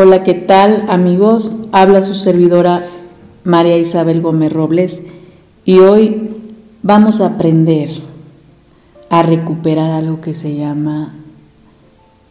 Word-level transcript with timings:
Hola, 0.00 0.22
¿qué 0.22 0.34
tal 0.34 0.84
amigos? 0.88 1.56
Habla 1.72 2.02
su 2.02 2.14
servidora 2.14 2.86
María 3.42 3.76
Isabel 3.78 4.22
Gómez 4.22 4.52
Robles 4.52 5.02
y 5.64 5.80
hoy 5.80 6.36
vamos 6.84 7.20
a 7.20 7.26
aprender 7.26 7.90
a 9.10 9.24
recuperar 9.24 9.90
algo 9.90 10.20
que 10.20 10.34
se 10.34 10.54
llama 10.54 11.16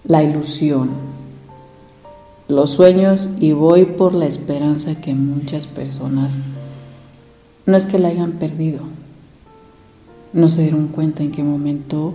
la 0.05 0.23
ilusión, 0.23 0.91
los 2.47 2.71
sueños 2.71 3.31
y 3.41 3.51
voy 3.51 3.83
por 3.83 4.13
la 4.13 4.27
esperanza 4.27 5.01
que 5.01 5.13
muchas 5.13 5.67
personas 5.67 6.39
no 7.65 7.75
es 7.75 7.85
que 7.85 7.99
la 7.99 8.07
hayan 8.07 8.31
perdido, 8.31 8.79
no 10.31 10.47
se 10.47 10.61
dieron 10.61 10.87
cuenta 10.87 11.21
en 11.21 11.33
qué 11.33 11.43
momento 11.43 12.13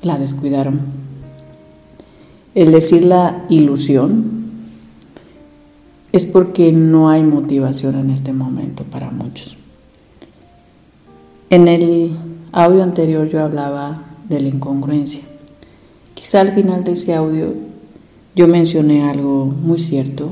la 0.00 0.18
descuidaron 0.18 1.01
el 2.54 2.72
decir 2.72 3.04
la 3.04 3.44
ilusión 3.48 4.42
es 6.12 6.26
porque 6.26 6.72
no 6.72 7.08
hay 7.08 7.22
motivación 7.22 7.94
en 7.96 8.10
este 8.10 8.32
momento 8.32 8.84
para 8.84 9.10
muchos. 9.10 9.56
En 11.48 11.68
el 11.68 12.16
audio 12.52 12.82
anterior 12.82 13.28
yo 13.28 13.42
hablaba 13.42 14.02
de 14.28 14.40
la 14.40 14.48
incongruencia. 14.48 15.22
Quizá 16.14 16.40
al 16.40 16.52
final 16.52 16.84
de 16.84 16.92
ese 16.92 17.14
audio 17.14 17.54
yo 18.36 18.48
mencioné 18.48 19.04
algo 19.04 19.46
muy 19.46 19.78
cierto 19.78 20.28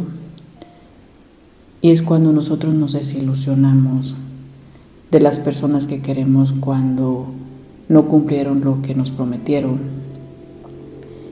y 1.82 1.90
es 1.90 2.02
cuando 2.02 2.32
nosotros 2.32 2.74
nos 2.74 2.92
desilusionamos 2.92 4.14
de 5.10 5.20
las 5.20 5.40
personas 5.40 5.86
que 5.86 6.00
queremos 6.02 6.52
cuando 6.52 7.26
no 7.88 8.06
cumplieron 8.06 8.60
lo 8.62 8.82
que 8.82 8.94
nos 8.94 9.10
prometieron 9.10 9.80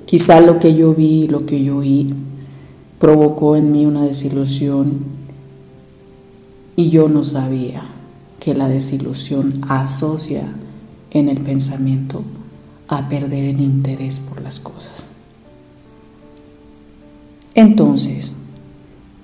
Quizá 0.08 0.40
lo 0.40 0.58
que 0.58 0.74
yo 0.74 0.94
vi, 0.94 1.28
lo 1.28 1.44
que 1.44 1.62
yo 1.62 1.76
oí, 1.76 2.14
provocó 2.98 3.56
en 3.56 3.72
mí 3.72 3.84
una 3.84 4.04
desilusión 4.04 5.00
y 6.76 6.88
yo 6.88 7.10
no 7.10 7.24
sabía 7.24 7.82
que 8.40 8.54
la 8.54 8.68
desilusión 8.68 9.60
asocia 9.68 10.50
en 11.10 11.28
el 11.28 11.42
pensamiento 11.42 12.23
a 12.88 13.10
perder 13.10 13.45
el 13.45 13.60
interés 13.60 14.18
por 14.18 14.40
las 14.40 14.60
cosas. 14.60 15.09
Entonces, 17.54 18.32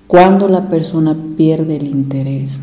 cuando 0.05 0.47
la 0.47 0.69
persona 0.69 1.17
pierde 1.35 1.77
el 1.77 1.87
interés 1.87 2.61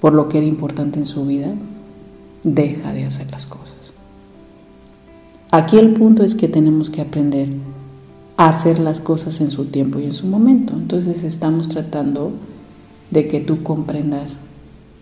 por 0.00 0.14
lo 0.14 0.30
que 0.30 0.38
era 0.38 0.46
importante 0.46 0.98
en 0.98 1.04
su 1.04 1.26
vida, 1.26 1.52
deja 2.42 2.94
de 2.94 3.04
hacer 3.04 3.30
las 3.30 3.44
cosas. 3.44 3.66
Aquí 5.56 5.78
el 5.78 5.94
punto 5.94 6.22
es 6.22 6.34
que 6.34 6.48
tenemos 6.48 6.90
que 6.90 7.00
aprender 7.00 7.48
a 8.36 8.48
hacer 8.48 8.78
las 8.78 9.00
cosas 9.00 9.40
en 9.40 9.50
su 9.50 9.64
tiempo 9.64 9.98
y 9.98 10.04
en 10.04 10.12
su 10.12 10.26
momento. 10.26 10.74
Entonces 10.74 11.24
estamos 11.24 11.68
tratando 11.68 12.32
de 13.10 13.26
que 13.26 13.40
tú 13.40 13.62
comprendas 13.62 14.40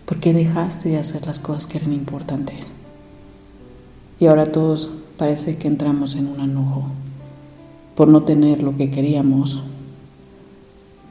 por 0.05 0.21
qué 0.21 0.33
dejaste 0.33 0.87
de 0.87 0.97
hacer 0.97 1.25
las 1.25 1.39
cosas 1.39 1.67
que 1.67 1.79
eran 1.79 1.91
importantes. 1.91 2.67
Y 4.17 4.27
ahora 4.27 4.45
todos 4.45 4.91
parece 5.17 5.57
que 5.57 5.67
entramos 5.67 6.15
en 6.15 6.27
un 6.27 6.39
enojo 6.39 6.85
por 7.93 8.07
no 8.07 8.23
tener 8.23 8.63
lo 8.63 8.77
que 8.77 8.89
queríamos 8.89 9.61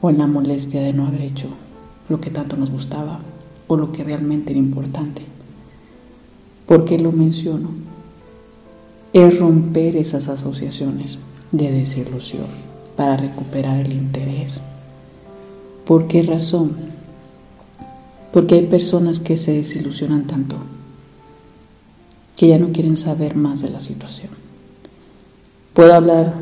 o 0.01 0.09
en 0.09 0.17
la 0.17 0.25
molestia 0.25 0.81
de 0.81 0.91
no 0.91 1.05
haber 1.05 1.21
hecho 1.21 1.49
lo 2.09 2.19
que 2.19 2.31
tanto 2.31 2.57
nos 2.57 2.71
gustaba 2.71 3.19
o 3.67 3.77
lo 3.77 3.91
que 3.91 4.03
realmente 4.03 4.53
era 4.53 4.59
importante. 4.59 5.21
¿Por 6.65 6.83
qué 6.83 6.97
lo 6.97 7.11
menciono? 7.11 7.94
Es 9.15 9.39
romper 9.39 9.95
esas 9.95 10.27
asociaciones 10.27 11.19
de 11.53 11.71
desilusión 11.71 12.47
para 12.97 13.15
recuperar 13.15 13.77
el 13.77 13.93
interés. 13.93 14.59
¿Por 15.85 16.07
qué 16.07 16.21
razón? 16.21 16.75
Porque 18.33 18.55
hay 18.55 18.65
personas 18.65 19.21
que 19.21 19.37
se 19.37 19.53
desilusionan 19.53 20.27
tanto 20.27 20.57
que 22.35 22.49
ya 22.49 22.59
no 22.59 22.73
quieren 22.73 22.97
saber 22.97 23.37
más 23.37 23.61
de 23.61 23.69
la 23.69 23.79
situación. 23.79 24.31
Puedo 25.73 25.93
hablar 25.93 26.33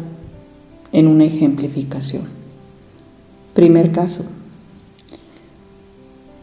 en 0.91 1.05
una 1.05 1.25
ejemplificación. 1.25 2.23
Primer 3.53 3.91
caso. 3.91 4.23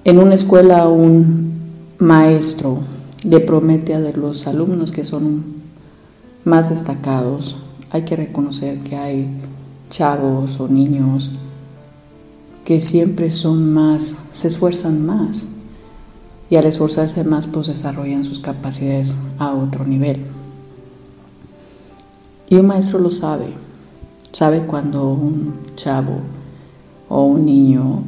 En 0.05 0.21
una 0.21 0.37
escuela 0.37 0.87
un 0.87 1.55
maestro 1.99 2.79
le 3.25 3.41
promete 3.41 3.95
a 3.95 3.99
los 3.99 4.47
alumnos 4.47 4.93
que 4.93 5.05
son 5.05 5.27
un 5.27 5.60
más 6.51 6.69
destacados. 6.69 7.57
Hay 7.91 8.03
que 8.03 8.17
reconocer 8.17 8.81
que 8.81 8.97
hay 8.97 9.29
chavos 9.89 10.61
o 10.61 10.69
niños 10.69 11.31
que 12.65 12.81
siempre 12.81 13.31
son 13.31 13.73
más, 13.73 14.17
se 14.33 14.49
esfuerzan 14.49 15.07
más 15.07 15.47
y 16.51 16.57
al 16.57 16.67
esforzarse 16.67 17.25
más 17.25 17.47
pues 17.47 17.69
desarrollan 17.69 18.25
sus 18.25 18.41
capacidades 18.41 19.17
a 19.39 19.55
otro 19.55 19.85
nivel. 19.85 20.21
Y 22.49 22.57
un 22.57 22.67
maestro 22.67 22.99
lo 22.99 23.11
sabe, 23.11 23.47
sabe 24.33 24.67
cuando 24.67 25.11
un 25.11 25.55
chavo 25.77 26.19
o 27.09 27.25
un 27.25 27.45
niño, 27.45 28.03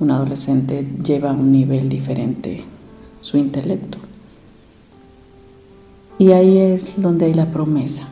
un 0.00 0.10
adolescente 0.10 0.86
lleva 1.04 1.30
a 1.30 1.34
un 1.34 1.52
nivel 1.52 1.88
diferente 1.88 2.64
su 3.20 3.36
intelecto. 3.36 4.07
Y 6.18 6.32
ahí 6.32 6.58
es 6.58 7.00
donde 7.00 7.26
hay 7.26 7.34
la 7.34 7.50
promesa. 7.52 8.08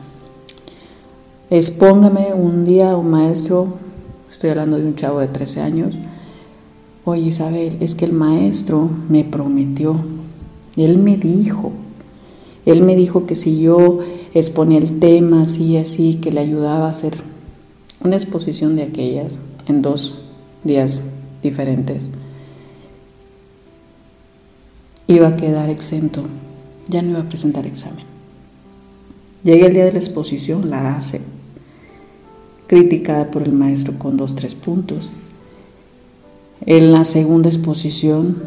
Expóngame 1.49 2.33
un 2.33 2.63
día 2.63 2.95
un 2.95 3.09
maestro, 3.09 3.73
estoy 4.29 4.49
hablando 4.51 4.77
de 4.77 4.85
un 4.85 4.95
chavo 4.95 5.19
de 5.19 5.27
13 5.27 5.61
años, 5.61 5.95
oye 7.05 7.21
Isabel, 7.21 7.77
es 7.79 7.95
que 7.95 8.05
el 8.05 8.13
maestro 8.13 8.89
me 9.09 9.23
prometió, 9.23 9.95
él 10.75 10.97
me 10.97 11.17
dijo, 11.17 11.71
él 12.65 12.81
me 12.81 12.95
dijo 12.95 13.25
que 13.25 13.35
si 13.35 13.61
yo 13.61 13.99
exponía 14.33 14.77
el 14.77 14.99
tema 14.99 15.43
así, 15.43 15.77
así, 15.77 16.15
que 16.15 16.31
le 16.31 16.41
ayudaba 16.41 16.87
a 16.87 16.91
hacer 16.91 17.13
una 18.03 18.15
exposición 18.15 18.75
de 18.75 18.83
aquellas 18.83 19.39
en 19.67 19.81
dos 19.81 20.19
días 20.65 21.01
diferentes, 21.41 22.09
iba 25.07 25.29
a 25.29 25.35
quedar 25.37 25.69
exento 25.69 26.23
ya 26.89 27.01
no 27.01 27.11
iba 27.11 27.19
a 27.19 27.29
presentar 27.29 27.65
examen. 27.65 28.05
Llega 29.43 29.67
el 29.67 29.73
día 29.73 29.85
de 29.85 29.91
la 29.91 29.99
exposición, 29.99 30.69
la 30.69 30.95
hace, 30.95 31.21
criticada 32.67 33.31
por 33.31 33.43
el 33.43 33.53
maestro 33.53 33.97
con 33.97 34.17
dos, 34.17 34.35
tres 34.35 34.55
puntos. 34.55 35.09
En 36.65 36.91
la 36.91 37.05
segunda 37.05 37.49
exposición 37.49 38.43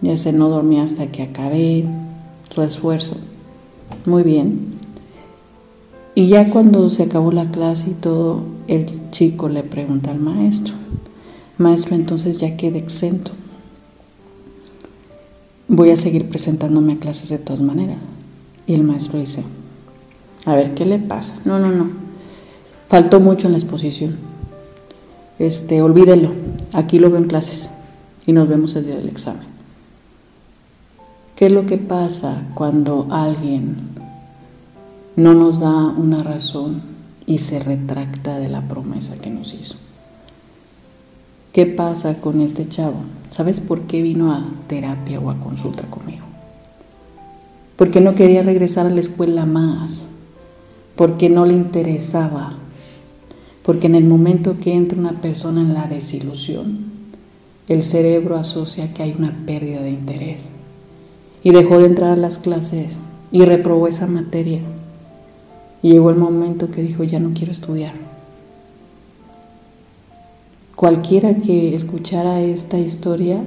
ya 0.00 0.16
se 0.16 0.32
no 0.32 0.48
dormía 0.48 0.82
hasta 0.82 1.06
que 1.06 1.22
acabé 1.22 1.86
su 2.50 2.62
esfuerzo. 2.62 3.16
Muy 4.04 4.22
bien. 4.22 4.74
Y 6.14 6.28
ya 6.28 6.50
cuando 6.50 6.90
se 6.90 7.04
acabó 7.04 7.32
la 7.32 7.50
clase 7.50 7.90
y 7.90 7.94
todo, 7.94 8.44
el 8.68 8.86
chico 9.10 9.48
le 9.48 9.62
pregunta 9.62 10.10
al 10.10 10.20
maestro, 10.20 10.74
maestro, 11.56 11.96
entonces 11.96 12.38
ya 12.38 12.56
queda 12.56 12.78
exento 12.78 13.32
voy 15.72 15.90
a 15.90 15.96
seguir 15.96 16.28
presentándome 16.28 16.92
a 16.92 16.96
clases 16.96 17.30
de 17.30 17.38
todas 17.38 17.62
maneras. 17.62 18.02
Y 18.66 18.74
el 18.74 18.84
maestro 18.84 19.18
dice, 19.18 19.42
a 20.44 20.54
ver, 20.54 20.74
¿qué 20.74 20.84
le 20.84 20.98
pasa? 20.98 21.34
No, 21.46 21.58
no, 21.58 21.70
no. 21.70 21.90
Faltó 22.88 23.20
mucho 23.20 23.46
en 23.46 23.52
la 23.52 23.58
exposición. 23.58 24.16
Este, 25.38 25.80
olvídelo. 25.80 26.30
Aquí 26.74 26.98
lo 26.98 27.10
veo 27.10 27.18
en 27.18 27.26
clases 27.26 27.70
y 28.26 28.32
nos 28.32 28.48
vemos 28.48 28.76
el 28.76 28.84
día 28.84 28.96
del 28.96 29.08
examen. 29.08 29.46
¿Qué 31.36 31.46
es 31.46 31.52
lo 31.52 31.64
que 31.64 31.78
pasa 31.78 32.42
cuando 32.54 33.08
alguien 33.10 33.76
no 35.16 35.32
nos 35.32 35.58
da 35.58 35.86
una 35.86 36.18
razón 36.18 36.82
y 37.24 37.38
se 37.38 37.58
retracta 37.58 38.38
de 38.38 38.50
la 38.50 38.68
promesa 38.68 39.16
que 39.16 39.30
nos 39.30 39.54
hizo? 39.54 39.76
¿Qué 41.52 41.66
pasa 41.66 42.14
con 42.14 42.40
este 42.40 42.66
chavo? 42.66 43.02
¿Sabes 43.28 43.60
por 43.60 43.82
qué 43.82 44.00
vino 44.00 44.32
a 44.32 44.42
terapia 44.68 45.20
o 45.20 45.28
a 45.28 45.38
consulta 45.38 45.82
conmigo? 45.82 46.24
Porque 47.76 48.00
no 48.00 48.14
quería 48.14 48.42
regresar 48.42 48.86
a 48.86 48.90
la 48.90 49.00
escuela 49.00 49.44
más, 49.44 50.04
porque 50.96 51.28
no 51.28 51.44
le 51.44 51.52
interesaba, 51.52 52.54
porque 53.64 53.86
en 53.86 53.96
el 53.96 54.04
momento 54.04 54.56
que 54.58 54.72
entra 54.72 54.98
una 54.98 55.20
persona 55.20 55.60
en 55.60 55.74
la 55.74 55.88
desilusión, 55.88 56.86
el 57.68 57.82
cerebro 57.82 58.36
asocia 58.36 58.94
que 58.94 59.02
hay 59.02 59.14
una 59.18 59.44
pérdida 59.44 59.82
de 59.82 59.90
interés 59.90 60.52
y 61.42 61.50
dejó 61.50 61.80
de 61.80 61.86
entrar 61.86 62.12
a 62.12 62.16
las 62.16 62.38
clases 62.38 62.96
y 63.30 63.44
reprobó 63.44 63.88
esa 63.88 64.06
materia. 64.06 64.60
Y 65.82 65.90
llegó 65.90 66.08
el 66.08 66.16
momento 66.16 66.70
que 66.70 66.80
dijo, 66.80 67.04
ya 67.04 67.20
no 67.20 67.34
quiero 67.34 67.52
estudiar 67.52 68.11
Cualquiera 70.82 71.36
que 71.36 71.76
escuchara 71.76 72.40
esta 72.40 72.76
historia 72.76 73.40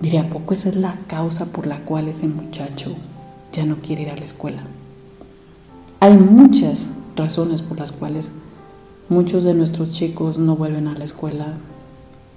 diría, 0.00 0.20
¿a 0.20 0.28
poco 0.28 0.52
esa 0.52 0.68
es 0.68 0.76
la 0.76 0.98
causa 1.06 1.46
por 1.46 1.66
la 1.66 1.78
cual 1.78 2.08
ese 2.08 2.28
muchacho 2.28 2.94
ya 3.54 3.64
no 3.64 3.76
quiere 3.76 4.02
ir 4.02 4.10
a 4.10 4.16
la 4.16 4.26
escuela? 4.26 4.64
Hay 5.98 6.12
muchas 6.12 6.90
razones 7.16 7.62
por 7.62 7.78
las 7.78 7.92
cuales 7.92 8.32
Muchos 9.08 9.44
de 9.44 9.54
nuestros 9.54 9.94
chicos 9.94 10.38
no 10.38 10.56
vuelven 10.56 10.88
a 10.88 10.94
la 10.94 11.04
escuela 11.04 11.54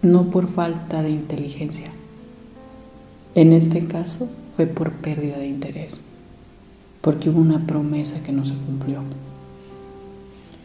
no 0.02 0.30
por 0.30 0.48
falta 0.48 1.04
de 1.04 1.10
inteligencia. 1.10 1.92
En 3.36 3.52
este 3.52 3.86
caso 3.86 4.30
fue 4.56 4.66
por 4.66 4.94
pérdida 4.94 5.40
de 5.40 5.48
interés, 5.48 6.00
porque 7.02 7.30
hubo 7.30 7.42
una 7.42 7.68
promesa 7.68 8.24
que 8.24 8.32
no 8.32 8.46
se 8.46 8.54
cumplió, 8.56 9.02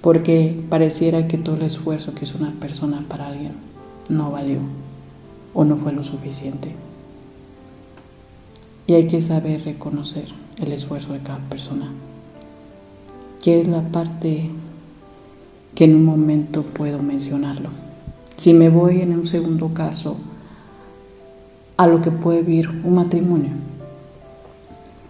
porque 0.08 0.58
pareciera 0.70 1.28
que 1.28 1.36
todo 1.36 1.56
el 1.56 1.62
esfuerzo 1.64 2.14
que 2.14 2.24
hizo 2.24 2.38
una 2.38 2.52
persona 2.52 3.04
para 3.10 3.26
alguien 3.26 3.52
no 4.08 4.30
valió 4.30 4.60
o 5.52 5.66
no 5.66 5.76
fue 5.76 5.92
lo 5.92 6.02
suficiente. 6.02 6.74
Y 8.86 8.94
hay 8.94 9.06
que 9.06 9.20
saber 9.20 9.64
reconocer 9.66 10.24
el 10.56 10.72
esfuerzo 10.72 11.12
de 11.12 11.18
cada 11.18 11.40
persona, 11.50 11.90
que 13.42 13.60
es 13.60 13.68
la 13.68 13.86
parte 13.86 14.48
que 15.74 15.84
en 15.84 15.94
un 15.94 16.06
momento 16.06 16.62
puedo 16.62 17.02
mencionarlo. 17.02 17.68
Si 18.34 18.54
me 18.54 18.70
voy 18.70 19.02
en 19.02 19.12
un 19.12 19.26
segundo 19.26 19.74
caso 19.74 20.16
a 21.76 21.86
lo 21.86 22.00
que 22.00 22.12
puede 22.12 22.40
vivir 22.40 22.70
un 22.82 22.94
matrimonio, 22.94 23.50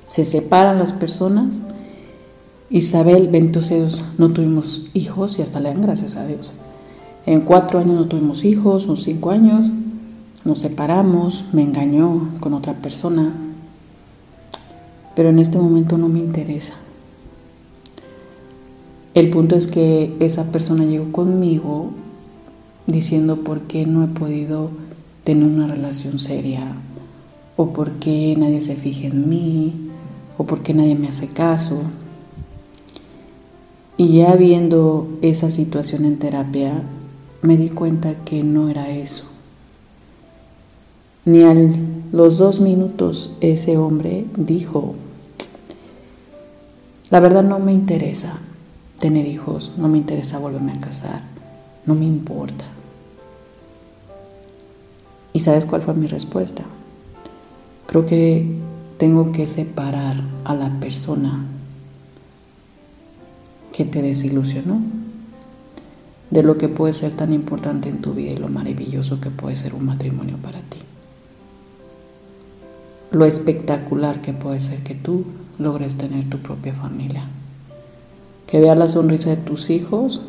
se 0.06 0.24
separan 0.24 0.80
las 0.80 0.92
personas. 0.92 1.62
Isabel, 2.70 3.30
Dios, 3.30 4.04
no 4.18 4.28
tuvimos 4.28 4.88
hijos 4.92 5.38
y 5.38 5.42
hasta 5.42 5.58
le 5.58 5.70
dan 5.70 5.80
gracias 5.80 6.16
a 6.16 6.26
Dios. 6.26 6.52
En 7.24 7.40
cuatro 7.40 7.78
años 7.78 7.94
no 7.94 8.08
tuvimos 8.08 8.44
hijos, 8.44 8.88
o 8.88 8.96
cinco 8.98 9.30
años, 9.30 9.72
nos 10.44 10.58
separamos, 10.58 11.46
me 11.52 11.62
engañó 11.62 12.28
con 12.40 12.52
otra 12.52 12.74
persona, 12.74 13.32
pero 15.16 15.30
en 15.30 15.38
este 15.38 15.58
momento 15.58 15.96
no 15.96 16.08
me 16.08 16.18
interesa. 16.18 16.74
El 19.14 19.30
punto 19.30 19.56
es 19.56 19.66
que 19.66 20.14
esa 20.20 20.52
persona 20.52 20.84
llegó 20.84 21.10
conmigo 21.10 21.90
diciendo 22.86 23.36
por 23.36 23.62
qué 23.62 23.86
no 23.86 24.04
he 24.04 24.08
podido 24.08 24.70
tener 25.24 25.48
una 25.48 25.68
relación 25.68 26.18
seria, 26.18 26.74
o 27.56 27.72
por 27.72 27.92
qué 27.92 28.36
nadie 28.38 28.60
se 28.60 28.76
fija 28.76 29.06
en 29.06 29.28
mí, 29.28 29.72
o 30.36 30.44
por 30.44 30.62
qué 30.62 30.74
nadie 30.74 30.94
me 30.94 31.08
hace 31.08 31.28
caso. 31.28 31.80
Y 34.00 34.18
ya 34.18 34.36
viendo 34.36 35.08
esa 35.22 35.50
situación 35.50 36.04
en 36.04 36.20
terapia, 36.20 36.84
me 37.42 37.56
di 37.56 37.68
cuenta 37.68 38.14
que 38.24 38.44
no 38.44 38.68
era 38.68 38.90
eso. 38.90 39.24
Ni 41.24 41.42
a 41.42 41.52
los 42.12 42.38
dos 42.38 42.60
minutos 42.60 43.32
ese 43.40 43.76
hombre 43.76 44.24
dijo, 44.36 44.94
la 47.10 47.18
verdad 47.18 47.42
no 47.42 47.58
me 47.58 47.72
interesa 47.72 48.38
tener 49.00 49.26
hijos, 49.26 49.72
no 49.76 49.88
me 49.88 49.98
interesa 49.98 50.38
volverme 50.38 50.72
a 50.72 50.80
casar, 50.80 51.22
no 51.84 51.96
me 51.96 52.06
importa. 52.06 52.66
¿Y 55.32 55.40
sabes 55.40 55.66
cuál 55.66 55.82
fue 55.82 55.94
mi 55.94 56.06
respuesta? 56.06 56.62
Creo 57.86 58.06
que 58.06 58.46
tengo 58.96 59.32
que 59.32 59.44
separar 59.46 60.22
a 60.44 60.54
la 60.54 60.70
persona 60.78 61.57
que 63.78 63.84
te 63.84 64.02
desilusionó 64.02 64.82
de 66.32 66.42
lo 66.42 66.58
que 66.58 66.68
puede 66.68 66.94
ser 66.94 67.12
tan 67.12 67.32
importante 67.32 67.88
en 67.88 68.02
tu 68.02 68.12
vida 68.12 68.32
y 68.32 68.36
lo 68.36 68.48
maravilloso 68.48 69.20
que 69.20 69.30
puede 69.30 69.54
ser 69.54 69.72
un 69.72 69.84
matrimonio 69.84 70.36
para 70.42 70.58
ti. 70.58 70.78
Lo 73.12 73.24
espectacular 73.24 74.20
que 74.20 74.32
puede 74.32 74.58
ser 74.58 74.80
que 74.80 74.96
tú 74.96 75.26
logres 75.60 75.94
tener 75.94 76.28
tu 76.28 76.38
propia 76.38 76.74
familia. 76.74 77.22
Que 78.48 78.58
veas 78.58 78.76
la 78.76 78.88
sonrisa 78.88 79.30
de 79.30 79.36
tus 79.36 79.70
hijos 79.70 80.22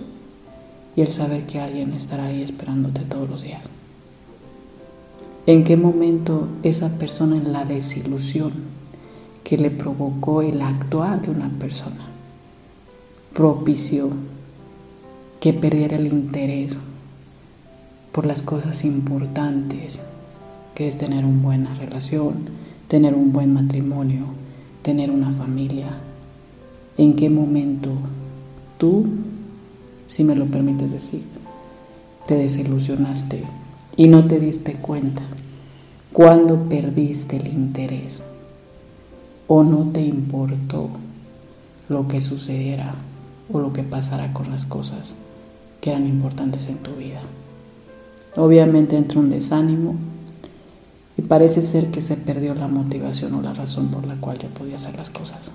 y 0.96 1.02
el 1.02 1.08
saber 1.08 1.48
que 1.48 1.60
alguien 1.60 1.94
estará 1.94 2.28
ahí 2.28 2.44
esperándote 2.44 3.02
todos 3.02 3.28
los 3.28 3.42
días. 3.42 3.64
¿En 5.48 5.64
qué 5.64 5.76
momento 5.76 6.48
esa 6.62 7.00
persona 7.00 7.36
en 7.36 7.52
la 7.52 7.66
desilusión 7.66 8.52
que 9.44 9.58
le 9.58 9.72
provocó 9.72 10.44
el 10.44 10.62
actuar 10.62 11.20
de 11.20 11.32
una 11.32 11.50
persona 11.50 12.10
propició 13.34 14.10
que 15.40 15.54
perdiera 15.54 15.96
el 15.96 16.08
interés 16.08 16.80
por 18.12 18.26
las 18.26 18.42
cosas 18.42 18.84
importantes 18.84 20.04
que 20.76 20.88
es 20.88 20.98
tener 20.98 21.26
una 21.26 21.42
buena 21.42 21.74
relación, 21.76 22.36
tener 22.88 23.14
un 23.14 23.32
buen 23.32 23.54
matrimonio, 23.54 24.26
tener 24.82 25.12
una 25.12 25.32
familia. 25.32 25.88
¿En 26.98 27.16
qué 27.16 27.30
momento 27.30 27.92
tú, 28.78 29.06
si 30.08 30.24
me 30.24 30.36
lo 30.36 30.46
permites 30.46 30.92
decir, 30.92 31.24
te 32.26 32.36
desilusionaste 32.36 33.44
y 33.96 34.08
no 34.08 34.26
te 34.26 34.40
diste 34.40 34.74
cuenta 34.74 35.22
cuando 36.14 36.70
perdiste 36.70 37.38
el 37.38 37.48
interés 37.48 38.24
o 39.48 39.64
no 39.64 39.92
te 39.92 40.02
importó 40.02 40.90
lo 41.88 42.08
que 42.08 42.22
sucediera 42.22 42.96
o 43.52 43.60
lo 43.60 43.74
que 43.74 43.84
pasara 43.84 44.34
con 44.34 44.50
las 44.50 44.66
cosas 44.66 45.16
que 45.82 45.90
eran 45.90 46.08
importantes 46.08 46.68
en 46.68 46.78
tu 46.78 46.92
vida. 46.96 47.22
Obviamente 48.36 48.96
entra 48.96 49.20
un 49.20 49.30
desánimo 49.30 49.96
y 51.18 51.22
parece 51.22 51.62
ser 51.62 51.88
que 51.88 52.02
se 52.02 52.16
perdió 52.16 52.56
la 52.56 52.68
motivación 52.68 53.34
o 53.34 53.42
la 53.42 53.54
razón 53.54 53.88
por 53.88 54.06
la 54.08 54.16
cual 54.16 54.38
yo 54.40 54.50
podía 54.50 54.76
hacer 54.76 54.96
las 54.96 55.10
cosas. 55.10 55.52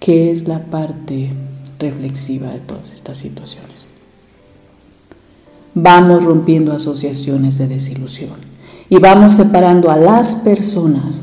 ¿Qué 0.00 0.30
es 0.30 0.48
la 0.48 0.60
parte 0.64 1.30
reflexiva 1.78 2.48
de 2.48 2.60
todas 2.60 2.92
estas 2.92 3.18
situaciones? 3.18 3.86
Vamos 5.74 6.24
rompiendo 6.24 6.72
asociaciones 6.72 7.58
de 7.58 7.68
desilusión 7.68 8.36
y 8.88 8.98
vamos 8.98 9.32
separando 9.32 9.90
a 9.90 9.96
las 9.96 10.36
personas 10.36 11.22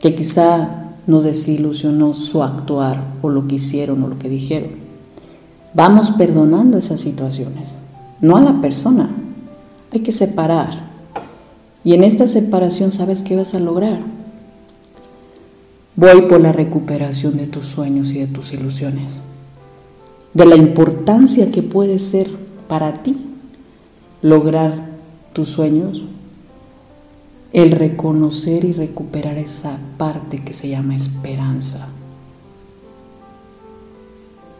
que 0.00 0.14
quizá 0.14 0.81
nos 1.06 1.24
desilusionó 1.24 2.14
su 2.14 2.42
actuar 2.42 3.02
o 3.22 3.28
lo 3.28 3.46
que 3.46 3.56
hicieron 3.56 4.02
o 4.02 4.08
lo 4.08 4.18
que 4.18 4.28
dijeron. 4.28 4.70
Vamos 5.74 6.10
perdonando 6.12 6.78
esas 6.78 7.00
situaciones, 7.00 7.78
no 8.20 8.36
a 8.36 8.40
la 8.40 8.60
persona. 8.60 9.10
Hay 9.90 10.00
que 10.00 10.12
separar. 10.12 10.90
Y 11.84 11.94
en 11.94 12.04
esta 12.04 12.28
separación, 12.28 12.90
¿sabes 12.92 13.22
qué 13.22 13.36
vas 13.36 13.54
a 13.54 13.60
lograr? 13.60 14.00
Voy 15.96 16.22
por 16.22 16.40
la 16.40 16.52
recuperación 16.52 17.36
de 17.36 17.46
tus 17.46 17.66
sueños 17.66 18.12
y 18.12 18.20
de 18.20 18.26
tus 18.26 18.52
ilusiones, 18.52 19.20
de 20.32 20.46
la 20.46 20.56
importancia 20.56 21.50
que 21.50 21.62
puede 21.62 21.98
ser 21.98 22.30
para 22.68 23.02
ti 23.02 23.18
lograr 24.22 24.90
tus 25.32 25.48
sueños, 25.48 26.04
el 27.52 27.70
reconocer 27.72 28.64
y 28.64 28.72
recuperar 28.72 29.36
esa 29.36 29.78
parte 29.98 30.38
que 30.38 30.54
se 30.54 30.68
llama 30.68 30.96
esperanza. 30.96 31.88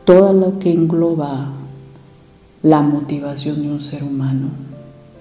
Todo 0.04 0.32
lo 0.32 0.58
que 0.58 0.72
engloba 0.72 1.52
la 2.62 2.82
motivación 2.82 3.62
de 3.62 3.70
un 3.70 3.80
ser 3.80 4.04
humano, 4.04 4.48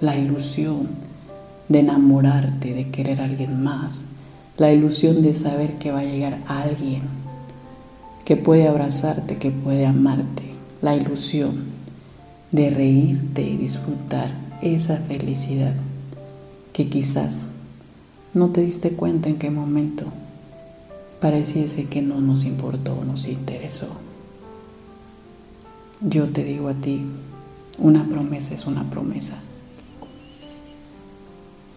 la 0.01 0.17
ilusión 0.17 0.89
de 1.69 1.79
enamorarte, 1.79 2.73
de 2.73 2.89
querer 2.89 3.21
a 3.21 3.23
alguien 3.23 3.63
más, 3.63 4.05
la 4.57 4.73
ilusión 4.73 5.21
de 5.21 5.33
saber 5.33 5.77
que 5.77 5.91
va 5.91 5.99
a 5.99 6.05
llegar 6.05 6.39
alguien 6.47 7.03
que 8.25 8.35
puede 8.35 8.67
abrazarte, 8.67 9.37
que 9.37 9.49
puede 9.49 9.85
amarte, 9.85 10.43
la 10.81 10.95
ilusión 10.95 11.71
de 12.51 12.69
reírte 12.69 13.43
y 13.43 13.55
disfrutar 13.55 14.31
esa 14.61 14.97
felicidad 14.97 15.73
que 16.73 16.89
quizás 16.89 17.50
no 18.33 18.49
te 18.49 18.61
diste 18.61 18.91
cuenta 18.91 19.29
en 19.29 19.37
qué 19.37 19.49
momento 19.49 20.05
pareciese 21.19 21.85
que 21.85 22.01
no 22.01 22.19
nos 22.21 22.45
importó 22.45 23.03
nos 23.05 23.27
interesó. 23.27 23.87
Yo 26.01 26.29
te 26.29 26.43
digo 26.43 26.69
a 26.69 26.73
ti, 26.73 27.05
una 27.77 28.07
promesa 28.07 28.55
es 28.55 28.65
una 28.65 28.89
promesa. 28.89 29.35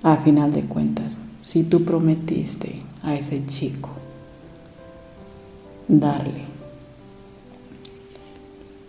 A 0.02 0.16
final 0.18 0.52
de 0.52 0.62
cuentas, 0.62 1.18
si 1.42 1.62
tú 1.62 1.84
prometiste 1.84 2.80
a 3.02 3.14
ese 3.14 3.44
chico 3.46 3.90
darle 5.88 6.44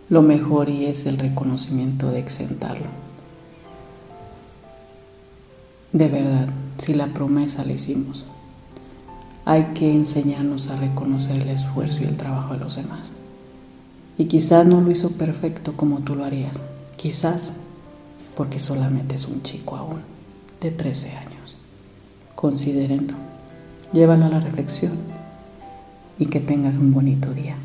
lo 0.08 0.22
mejor 0.22 0.68
y 0.68 0.86
es 0.86 1.06
el 1.06 1.18
reconocimiento 1.18 2.10
de 2.10 2.20
exentarlo. 2.20 2.86
De 5.92 6.08
verdad, 6.08 6.48
si 6.78 6.94
la 6.94 7.08
promesa 7.08 7.64
la 7.64 7.72
hicimos, 7.72 8.24
hay 9.44 9.64
que 9.74 9.92
enseñarnos 9.92 10.68
a 10.68 10.76
reconocer 10.76 11.40
el 11.40 11.48
esfuerzo 11.48 12.02
y 12.02 12.06
el 12.06 12.16
trabajo 12.16 12.54
de 12.54 12.60
los 12.60 12.76
demás. 12.76 13.10
Y 14.18 14.26
quizás 14.26 14.66
no 14.66 14.80
lo 14.80 14.90
hizo 14.90 15.10
perfecto 15.12 15.74
como 15.76 16.00
tú 16.00 16.14
lo 16.14 16.24
harías, 16.24 16.62
quizás 16.96 17.60
porque 18.34 18.58
solamente 18.58 19.14
es 19.14 19.26
un 19.26 19.42
chico 19.42 19.76
aún 19.76 20.00
de 20.60 20.70
13 20.70 21.10
años. 21.10 21.56
Considérenlo, 22.34 23.14
llévalo 23.92 24.26
a 24.26 24.30
la 24.30 24.40
reflexión 24.40 24.92
y 26.18 26.26
que 26.26 26.40
tengas 26.40 26.76
un 26.76 26.92
bonito 26.92 27.32
día. 27.32 27.56